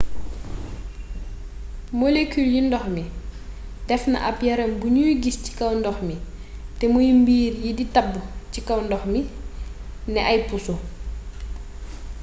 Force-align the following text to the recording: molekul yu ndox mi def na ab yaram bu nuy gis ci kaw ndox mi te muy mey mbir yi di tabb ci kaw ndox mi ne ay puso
molekul 1.99 2.45
yu 2.53 2.61
ndox 2.67 2.85
mi 2.95 3.03
def 3.87 4.03
na 4.13 4.17
ab 4.29 4.37
yaram 4.47 4.71
bu 4.79 4.87
nuy 4.95 5.13
gis 5.23 5.37
ci 5.43 5.51
kaw 5.59 5.71
ndox 5.79 5.97
mi 6.07 6.15
te 6.77 6.85
muy 6.93 7.07
mey 7.11 7.19
mbir 7.21 7.51
yi 7.63 7.71
di 7.77 7.85
tabb 7.95 8.11
ci 8.51 8.59
kaw 8.67 8.79
ndox 8.83 9.03
mi 9.13 9.19
ne 10.13 10.19
ay 10.29 10.39
puso 10.47 10.75